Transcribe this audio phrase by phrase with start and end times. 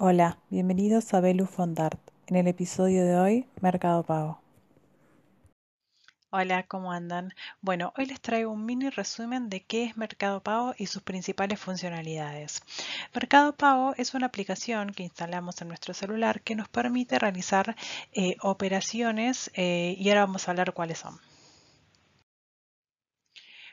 [0.00, 1.98] Hola, bienvenidos a Belu Fondart.
[2.28, 4.40] En el episodio de hoy, Mercado Pago.
[6.30, 7.34] Hola, ¿cómo andan?
[7.62, 11.58] Bueno, hoy les traigo un mini resumen de qué es Mercado Pago y sus principales
[11.58, 12.62] funcionalidades.
[13.12, 17.74] Mercado Pago es una aplicación que instalamos en nuestro celular que nos permite realizar
[18.12, 21.18] eh, operaciones eh, y ahora vamos a hablar cuáles son.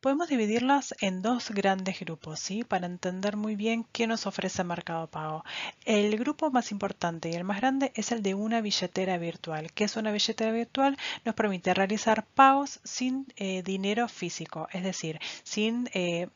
[0.00, 2.62] Podemos dividirlas en dos grandes grupos, ¿sí?
[2.62, 5.44] Para entender muy bien qué nos ofrece Mercado Pago.
[5.84, 9.72] El grupo más importante y el más grande es el de una billetera virtual.
[9.72, 10.96] ¿Qué es una billetera virtual?
[11.24, 16.28] Nos permite realizar pagos sin eh, dinero físico, es decir, sin eh,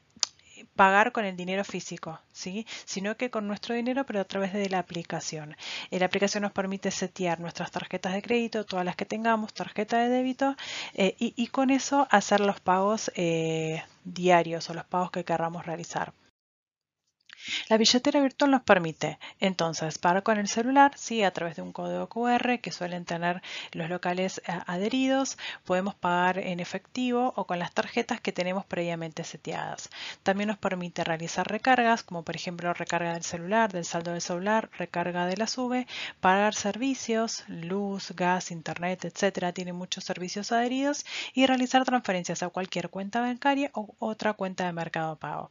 [0.77, 2.67] pagar con el dinero físico, ¿sí?
[2.85, 5.57] sino que con nuestro dinero, pero a través de la aplicación.
[5.91, 9.99] Eh, la aplicación nos permite setear nuestras tarjetas de crédito, todas las que tengamos, tarjeta
[9.99, 10.57] de débito,
[10.95, 16.13] eh, y, con eso hacer los pagos eh, diarios o los pagos que querramos realizar.
[17.69, 21.73] La billetera virtual nos permite entonces pagar con el celular, sí, a través de un
[21.73, 27.59] código QR que suelen tener los locales eh, adheridos, podemos pagar en efectivo o con
[27.59, 29.91] las tarjetas que tenemos previamente seteadas.
[30.23, 34.71] También nos permite realizar recargas, como por ejemplo recarga del celular, del saldo del celular,
[34.79, 35.87] recarga de la SUBE,
[36.21, 42.89] pagar servicios, luz, gas, internet, etcétera, tiene muchos servicios adheridos y realizar transferencias a cualquier
[42.91, 45.51] cuenta bancaria o otra cuenta de mercado pago.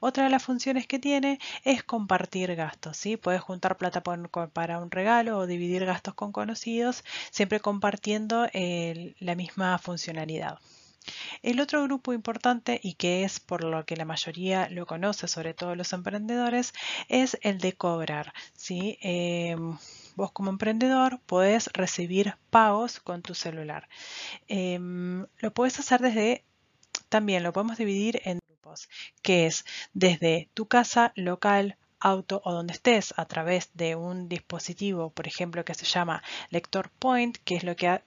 [0.00, 1.27] Otra de las funciones que tiene
[1.64, 3.16] es compartir gastos, ¿sí?
[3.16, 9.78] Puedes juntar plata para un regalo o dividir gastos con conocidos, siempre compartiendo la misma
[9.78, 10.58] funcionalidad.
[11.42, 15.54] El otro grupo importante y que es por lo que la mayoría lo conoce, sobre
[15.54, 16.72] todo los emprendedores,
[17.08, 18.32] es el de cobrar.
[18.54, 18.98] ¿sí?
[19.00, 19.78] Em,
[20.16, 23.88] vos como emprendedor podés recibir pagos con tu celular.
[24.48, 26.44] Em, lo puedes hacer desde,
[27.08, 28.40] también lo podemos dividir en
[29.22, 35.10] que es desde tu casa local, auto o donde estés a través de un dispositivo,
[35.10, 38.00] por ejemplo, que se llama lector point, que es lo que,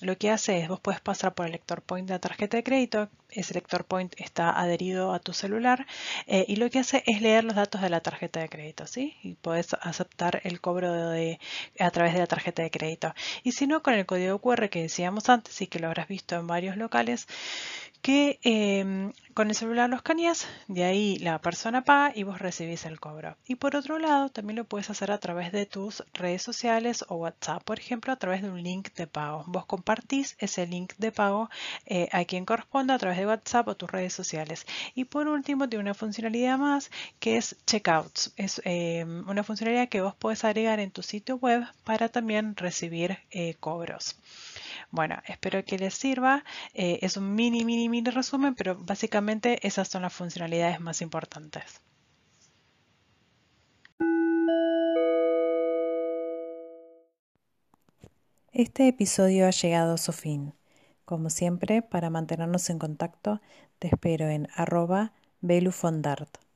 [0.00, 2.62] lo que hace es vos puedes pasar por el lector point de la tarjeta de
[2.62, 5.86] crédito, ese lector point está adherido a tu celular
[6.26, 9.16] eh, y lo que hace es leer los datos de la tarjeta de crédito, ¿sí?
[9.22, 11.38] Y puedes aceptar el cobro de,
[11.78, 13.14] a través de la tarjeta de crédito.
[13.42, 16.36] Y si no, con el código QR que decíamos antes y que lo habrás visto
[16.36, 17.26] en varios locales,
[18.02, 22.86] que em, con el celular los escaneas, de ahí la persona paga y vos recibís
[22.86, 23.36] el cobro.
[23.46, 27.16] Y por otro lado, también lo puedes hacer a través de tus redes sociales o
[27.16, 29.44] WhatsApp, por ejemplo, a través de un link de pago.
[29.46, 31.50] Vos compartís ese link de pago
[31.86, 34.66] eh, a quien corresponda a través de WhatsApp o tus redes sociales.
[34.94, 38.32] Y por último, tiene una funcionalidad más que es checkouts.
[38.36, 43.18] Es em, una funcionalidad que vos podés agregar en tu sitio web para también recibir
[43.30, 44.16] eh, cobros.
[44.90, 46.44] Bueno, espero que les sirva.
[46.74, 51.82] Eh, es un mini, mini, mini resumen, pero básicamente esas son las funcionalidades más importantes.
[58.52, 60.54] Este episodio ha llegado a su fin.
[61.04, 63.40] Como siempre, para mantenernos en contacto,
[63.78, 66.47] te espero en arroba belufondart.